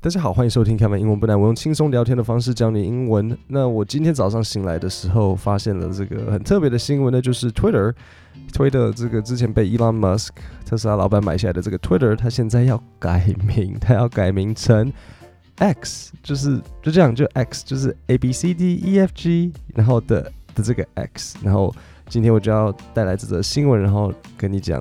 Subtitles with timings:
[0.00, 1.38] 大家好，欢迎收听开门英文不难。
[1.38, 3.36] 我用轻松聊天的方式教你英文。
[3.48, 10.28] 那我今天早上醒来的时候，发现了这个很特别的新闻呢，就是 Twitter，Twitter 这个之前被 Elon Musk
[10.64, 14.92] 特斯拉老板买下来的这个 Twitter，它现在要改名，它要改名成
[15.56, 21.36] X，就是就这样，就 X，就是 A B C D E F G，然后的的这个 X。
[21.42, 21.74] 然后
[22.08, 24.80] 今天我就要带来这则新闻，然后跟你讲。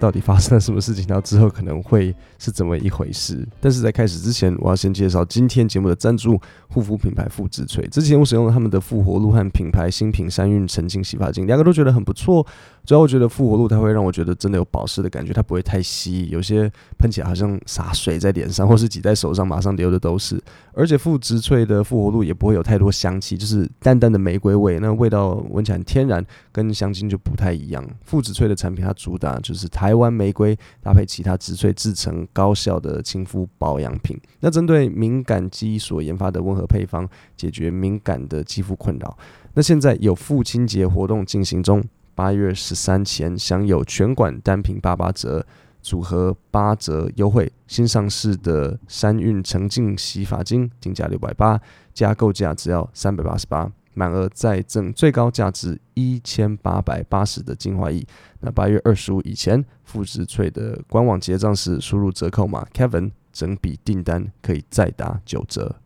[0.00, 1.04] 到底发生了什么事情？
[1.06, 3.46] 然后之后可能会是怎么一回事？
[3.60, 7.86] 但是在开始之前，我要先介绍今天节目的赞助护肤品牌富植萃。
[7.90, 12.44] 之前我使用了他们的复活露和品牌新品山韵沉浸洗发精，两个都觉得很不错。
[12.90, 16.68] 主要我觉得复活露它会让我觉得真的有保湿的感觉，它不会太稀，有些
[16.98, 20.42] 喷起来好像洒水在脸上，或是挤在手上马上流的都是。
[20.72, 27.88] 而且富植萃的复活露也不会有太多香气，就是淡淡的玫瑰味，那味道闻起来很天然，跟香精就不太一样。
[28.02, 34.18] 富植萃的产品它主打就是台湾玫瑰搭配其他植萃制成高效的亲肤保养品。
[34.40, 39.16] 那针对敏感肌所研发的温和配方，解决敏感的肌肤困扰。
[39.54, 41.80] 那现在有父亲节活动进行中。
[42.20, 45.42] 八月十三前享有全馆单品八八折，
[45.80, 47.50] 组合八折优惠。
[47.66, 51.58] 新上市的山韵澄净洗发精定价六百八，
[51.94, 58.06] 加购价只要三百八十八，满额再赠最高价值一千八百八十的精华液。
[58.40, 65.76] 那八月二十五以前，富士翠的官网结账时输入折扣码 Kevin，整笔订单可以再打九折。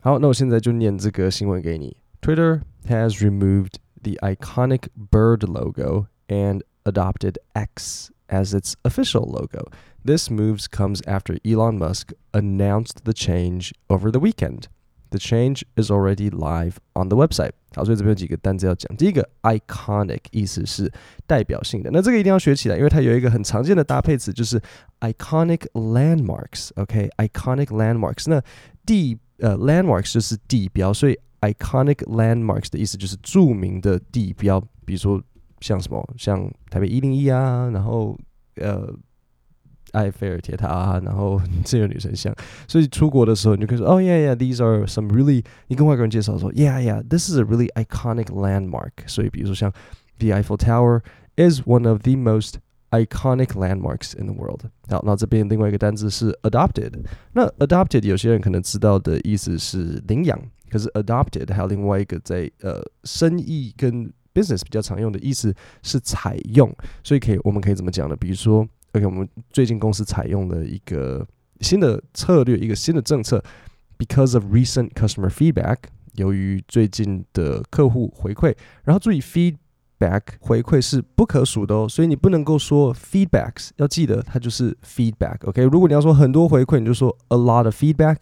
[0.00, 1.96] 好，那我现在就念这个新闻给你。
[2.20, 9.67] Twitter has removed the iconic bird logo and adopted X as its official logo.
[10.05, 14.67] This move comes after Elon Musk announced the change over the weekend.
[15.11, 17.51] The change is already live on the website.
[17.75, 18.95] 好，所以这边有几个单词要讲。
[18.97, 20.91] 第一个，iconic 意思是
[21.27, 24.59] 代表性的，那这个一定要学起来，因为它有一个很常见的搭配词，就是
[25.01, 28.27] iconic landmarks。OK，iconic landmarks。
[28.27, 28.41] 那
[28.85, 35.21] 地呃 landmarks 就是地标，所以 Iconic landmarks 的意思就是着名的地标，比如说
[35.59, 38.17] 像什么，像台北一零一啊，然后
[38.55, 38.87] 呃
[39.91, 42.33] 埃菲尔铁塔啊，然后自由女神像。
[42.67, 45.43] 所以出国的时候，你就可以说，哦，yeah，yeah，these are some really。
[45.67, 48.91] 你跟外国人介绍说，yeah，yeah，this is a really iconic landmark。
[49.05, 49.69] 所以比如说像
[50.19, 51.01] The Eiffel Tower
[51.35, 52.55] is one of the most
[52.91, 54.61] iconic landmarks in the world。
[54.87, 56.93] 好，那这边另外一个单字是 adopted。
[57.33, 60.39] 那 adopted 有些人可能知道的意思是领养。
[60.70, 65.52] 可是 adopted 还有另外一个在呃生意跟 business 比较常用的意思
[65.82, 68.14] 是采用，所以可以我们可以怎么讲呢？
[68.14, 71.26] 比如说，OK，我们最近公司采用了一个
[71.60, 73.42] 新的策略，一个新的政策
[73.98, 75.78] ，because of recent customer feedback，
[76.14, 78.54] 由于最近的客户回馈，
[78.84, 85.64] 然后注意 feedback 回馈是不可数的哦，所以你不能够说 feedbacks，要记得它就是 feedback，OK？
[85.64, 88.18] 如果你要说很多回馈，你就说 a lot of feedback。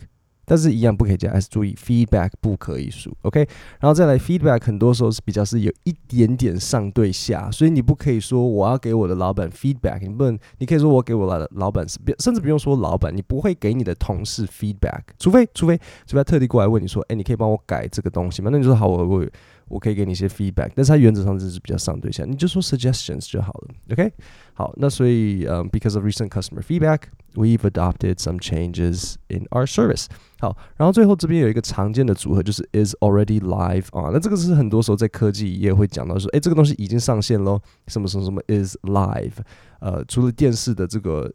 [0.47, 3.41] 但是一样不可以加，还是注意 feedback 不可以数，OK？
[3.81, 15.77] 然后再来 feedback 很多时候是比较是有一点点上对下，所以你不可以说我要给我的老板 feedback，你不能，你可以说我给我的老板是，甚至不用说老板，你不会给你的同事 feedback，除非除非
[16.07, 18.49] 除非他特地过来问你说，哎，你可以帮我改这个东西吗？
[18.53, 19.27] 那你说好，我我。
[19.69, 24.13] 我可以给你一些 feedback，但是它原则上就是比较上对下，你就说 suggestions 就好了，OK？
[24.55, 27.01] 好，那所以呃、um,，because of recent customer feedback
[27.36, 30.08] feedback，we've adopted some changes in our service。
[30.40, 34.14] 好，然后最后这边有一个常见的组合，就是 is already live on。
[34.14, 39.34] 那这个是很多时候在科技业会讲到说，哎，这个东西已经上线喽，什么什么什么 is live。
[39.80, 41.32] 呃，除了电视的这个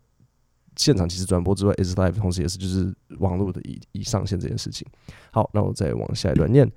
[0.76, 4.86] 现场即时转播之外，is live 同时也是就是网络的已已上线这件事情。
[5.30, 6.70] 好，那我再往下一段念，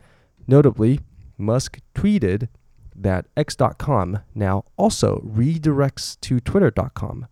[0.48, 2.50] notably。Musk tweeted
[2.94, 7.28] that X.com now also redirects to Twitter.com。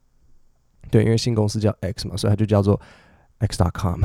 [0.90, 2.80] 对，因为新公司叫 X 嘛，所以它就叫做
[3.38, 4.02] X.com。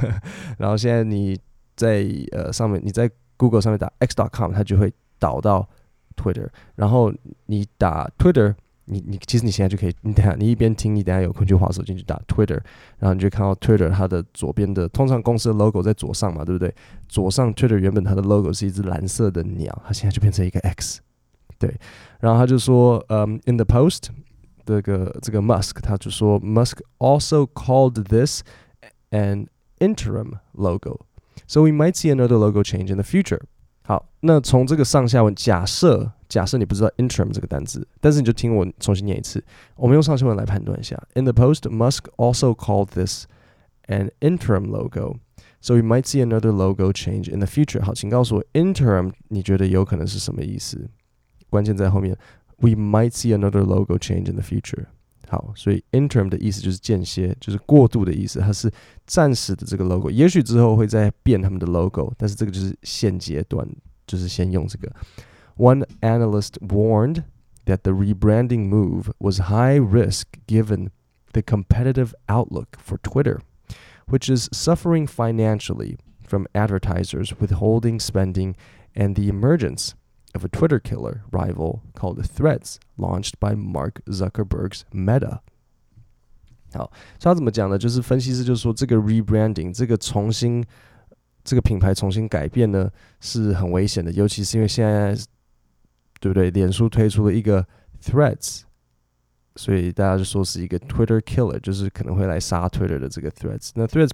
[0.58, 1.38] 然后现在你
[1.76, 5.68] 在呃上面，你在 Google 上面打 X.com，它就会导到
[6.16, 6.48] Twitter。
[6.76, 7.12] 然后
[7.46, 8.54] 你打 Twitter。
[8.86, 12.60] 你你其实你现在就可以，你等下你一边听，你等下有空就滑手进去打 Twitter，
[12.98, 16.74] 然后你就看到 Twitter 它的左边的，通常公司的 logo 在左上嘛，对不对？
[17.08, 21.00] 左上 Twitter 原本它的 logo 是一只蓝色的鸟，它现在就变成一个 X，
[21.58, 21.74] 对。
[22.20, 24.08] 然后他就说，嗯、um,，in the post
[24.65, 28.41] 这个这个 Musk 他就说，Musk also called this
[29.11, 29.47] an
[29.79, 33.41] interim logo，so we might see another logo change in the future。
[33.83, 36.11] 好，那从这个上下文假设。
[36.29, 39.43] 假设你不知道 interim 这个单词，但是你就听我重新念一次。
[39.75, 40.95] 我们用上下文来判断一下。
[41.15, 43.25] In the post, Musk also called this
[43.87, 45.15] an interim logo,
[45.59, 47.83] so we might see another logo change in the future。
[47.83, 50.87] 好，请告诉我 interim 你觉得有可能是什么意思？
[51.49, 52.15] 关键在后面。
[52.63, 54.85] We might see another logo change in the future。
[55.29, 58.71] 好，所以 interim 的意思就是间歇，就是过渡的意思，它是
[59.05, 63.67] 暂时的这个 logo，也许之后会再变他们的 logo，但是这个就是现阶段，
[64.07, 64.91] 就是先用这个。
[65.55, 67.23] One analyst warned
[67.65, 70.89] that the rebranding move was high risk given
[71.33, 73.39] the competitive outlook for Twitter,
[74.07, 78.55] which is suffering financially from advertisers withholding spending
[78.95, 79.93] and the emergence
[80.34, 85.40] of a Twitter killer rival called Threads, launched by Mark Zuckerberg's Meta。
[86.72, 87.78] 好，所以他怎么讲呢？
[87.78, 90.64] 就是分析师就说，这个 rebranding，这个重新，
[91.44, 92.90] 这个品牌重新改变呢，
[93.20, 95.14] 是很危险的，尤其是因为现在，
[96.20, 96.50] 对不对？
[96.50, 97.64] 脸书推出了一个
[98.02, 98.62] Threads，
[99.56, 103.70] 所以大家就说是一个 Twitter killer，就是可能会来杀 Twitter 的这个 Threads。
[103.74, 104.10] 那 Threads。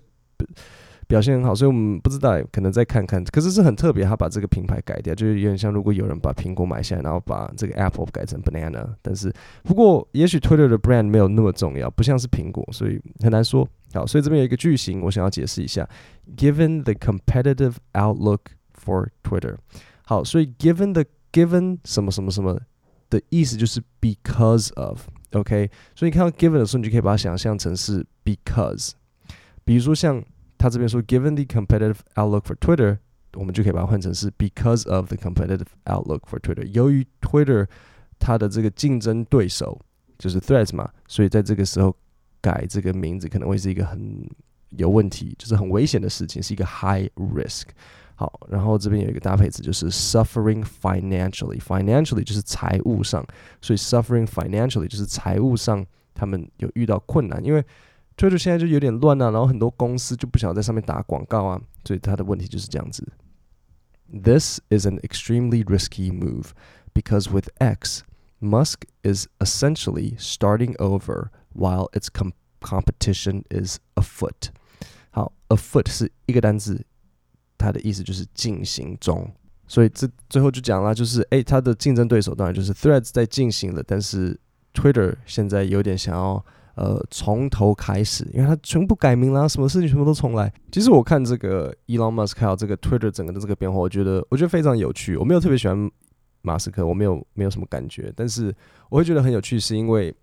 [1.10, 3.22] 表现很好，所以我们不知道，可能再看看。
[3.24, 8.88] 可是是很特别，他把这个品牌改掉，就是有点像如果有人把苹果买下来，然后把这个 Apple 改成 Banana。
[9.02, 9.34] 但是
[9.64, 13.68] 不过，也许 Twitter 的 brand 没有那么重要，不像是苹果，所以很难说。
[13.92, 15.88] 好，所以这边有一个句型，我想要解释一下。
[16.36, 18.38] Given the competitive outlook
[18.80, 19.56] for Twitter，
[20.04, 22.56] 好，所以 given the given 什么什么什么
[23.08, 25.68] 的意思就是 because of，OK？
[25.96, 28.92] 所以你看到 given 的时候，你就可以把它想象成是 because。
[29.64, 30.22] 比如说像。
[30.60, 32.98] 他这边说，Given the competitive outlook for Twitter，
[33.32, 36.66] 我们就可以把它换成是 Because of the competitive outlook for Twitter。
[36.66, 37.66] 由于 Twitter
[38.18, 39.80] 它的这个竞争对手
[40.18, 41.96] 就是 Threads 嘛，所以在这个时候
[42.42, 44.28] 改这个名字可能会是一个很
[44.76, 47.62] 有问题，就是很危险的事情，是一个 high risk。
[48.14, 53.26] 好，然后这边有一个搭配词，就是 suffering financially，financially 就是财务上，
[53.62, 55.82] 所以 suffering financially 就是财务上
[56.12, 57.64] 他们有遇到困难，因为。
[58.19, 63.05] Twitter 现在就有点乱啊，然后很多公司就不想在上面打广告啊，所以他的问题就是这样子。
[64.09, 66.51] This is an extremely risky move
[66.93, 68.03] because with X,
[68.39, 72.31] Musk is essentially starting over while its com
[72.61, 74.49] competition is afoot。
[75.09, 76.85] 好，afoot 是一个单字，
[77.57, 79.29] 它的意思就是进行中，
[79.67, 84.39] 所以这最后就讲了，就是诶，他的竞争对手当然就是 Threads 在进行了，但是
[84.73, 86.45] Twitter 现在有点想要。
[86.80, 90.50] 呃，从头开始，因为他全部改名了，什么事情全部都重来。
[90.72, 95.14] 其实我看这个 Elon Musk 还有这个 Twitter 整个的这个变化，我觉得我觉得非常有趣。
[95.14, 95.90] 我没有特别喜欢
[96.40, 98.54] 马斯克，我没有没有什么感觉，但是
[98.88, 100.14] 我会觉得很有趣，是因为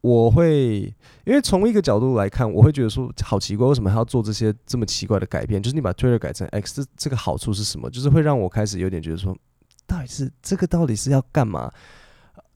[0.00, 0.82] 我会
[1.24, 5.60] 因为从一个角度来看，我会觉得说好奇怪，为什么还要做这些这么奇怪的改变？
[5.60, 7.90] 就是你把 Twitter 改成 X，这这个好处是什么？
[7.90, 9.36] 就是会让我开始有点觉得说，
[9.88, 11.68] 到底是这个到底是要干嘛？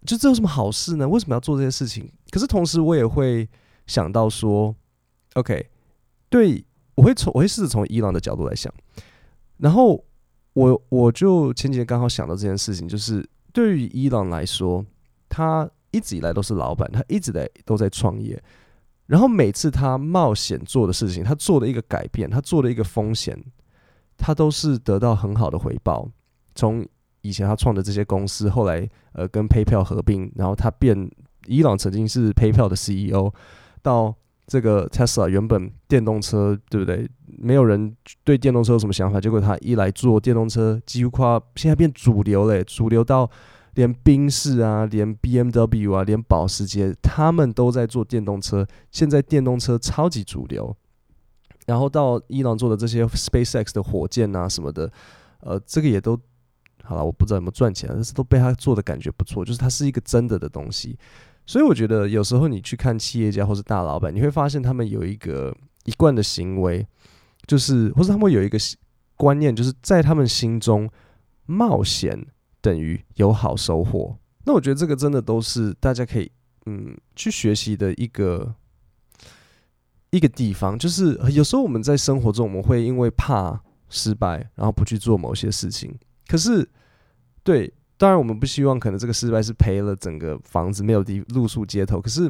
[0.05, 1.09] 就这有什么好事呢？
[1.09, 2.07] 为什么要做这些事情？
[2.31, 3.49] 可是同时我也会
[3.87, 4.75] 想到说
[5.35, 5.71] ，OK，
[6.29, 6.63] 对，
[6.95, 8.73] 我会从我会试着从伊朗的角度来想，
[9.57, 10.05] 然后
[10.53, 14.85] 我我就前几天刚好想到这件事情，就是对于伊朗来说，
[15.29, 18.43] 他一直以来都是老板，他一直在都在创业，
[19.07, 23.43] 然后每次他冒险做的事情，他做的一个改变，他做的一个风险，
[24.19, 26.11] 他都是得到很好的回报，
[26.55, 26.87] 从。
[27.25, 31.11] 以前他创的这些公司，后来呃跟 PayPal 合并，然后他变
[31.47, 33.33] 伊朗曾经是 PayPal 的 CEO，
[33.81, 34.15] 到
[34.47, 37.09] 这个 Tesla 原本电动车对不对？
[37.39, 43.29] 没有人对电动车有什么想法，结果他一来做电动车，几乎快现在变主流嘞，主流到
[43.73, 50.77] 连宾士啊，连 BMW 啊，连保时捷他们都在做电动车，现在电动车超级主流。
[51.65, 54.93] 然后到伊朗做的这些 SpaceX 的火箭啊什么的，
[55.41, 56.21] 呃，这个也都。
[56.85, 60.99] 好了，我不知道有没有赚钱，但是都被他做的感觉不错，就是他是一个真的的东西。
[61.47, 66.87] 所以我觉得有时候你去看企业家或是大老板，你会发现他们有一个一贯的行为，
[67.47, 68.59] 就是或者他们有一个
[69.17, 70.89] 观念，就是在他们心中，
[71.47, 72.27] 冒险
[72.61, 74.17] 等于有好收获。
[74.45, 76.31] 那我觉得这个真的都是大家可以
[76.67, 78.55] 嗯去学习的一个
[80.11, 80.79] 一个地方。
[80.79, 83.61] 就是有时候我们在生活中，我们会因为怕
[83.91, 85.95] 失败，然后不去做某些事情。
[86.35, 86.69] 可是，
[87.45, 92.01] 对，当然我们不希望可能这个失败是赔了整个房子，没有地露宿街头。
[92.01, 92.29] 可是，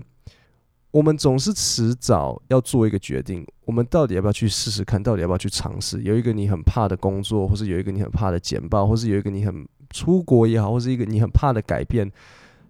[0.91, 5.03] 我们总是迟早要做一个决定，我们到底要不要去试试看？
[5.03, 6.03] 到底要不要去尝试？
[6.03, 12.13] 有一个你很怕的工作，或是有一个你很怕的简报，或是有一个你很出国也好，或是一个你很怕的改变，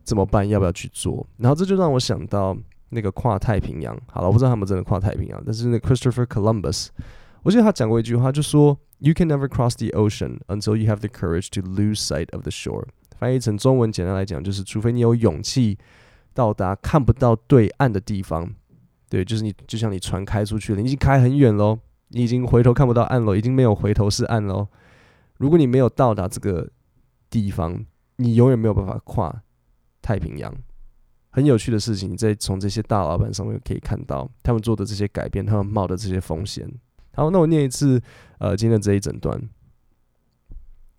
[0.05, 0.49] 怎么办？
[0.49, 1.27] 要不要去做？
[1.39, 2.57] 然后这就让我想到
[2.91, 4.01] 那个跨太平洋。
[4.07, 6.91] 好了，我不知道他们真的跨太平洋，但是那 Christopher Columbus，
[7.45, 8.79] 我记得他讲过一句话，就说。
[9.01, 12.51] You can never cross the ocean until you have the courage to lose sight of the
[12.51, 12.87] shore。
[13.19, 15.77] 翻译成中文，简单来讲就是，除非你有勇气
[16.33, 18.51] 到达看不到对岸的地方，
[19.11, 24.69] 对，就是你就像你船开出去了，你已经开很远喽，你已经回头看不到岸喽，已经没有回头是岸喽。
[25.37, 26.71] 如果你没有到达这个
[27.29, 27.85] 地方，
[28.17, 29.43] 你永远没有办法跨
[30.01, 30.55] 太平洋。
[31.31, 36.67] 很有趣的事情，你在从这些大老板上面可以看到他们做的这些改变，他们冒的这些风险。
[37.14, 38.02] 好，那我念一次，
[38.38, 39.50] 呃，今天的这一整段。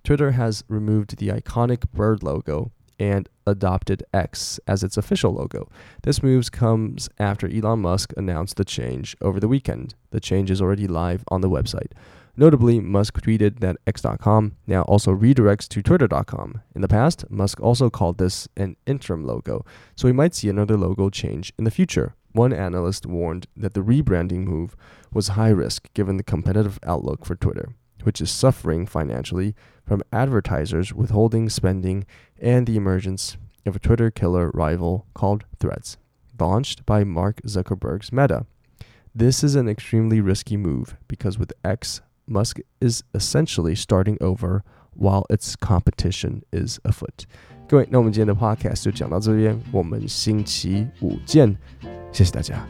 [0.02, 5.68] Twitter has removed the iconic bird logo and adopted X as its official logo.
[6.02, 9.94] This move comes after Elon Musk announced the change over the weekend.
[10.10, 11.92] The change is already live on the website.
[12.36, 16.62] Notably, Musk tweeted that X.com now also redirects to Twitter.com.
[16.74, 19.64] In the past, Musk also called this an interim logo,
[19.96, 22.14] so we might see another logo change in the future.
[22.34, 24.76] One analyst warned that the rebranding move
[25.12, 27.70] was high risk given the competitive outlook for Twitter,
[28.04, 32.06] which is suffering financially from advertisers withholding spending
[32.40, 33.36] and the emergence
[33.66, 35.98] of a Twitter killer rival called Threads,
[36.38, 38.46] launched by Mark Zuckerberg's Meta.
[39.12, 44.62] This is an extremely risky move because with X, Musk is essentially starting over
[44.94, 47.26] while its competition is afoot.
[47.68, 51.56] 各位，那我们今天的 podcast 就讲到这边，我们星期五见，
[52.15, 52.65] 谢谢大家。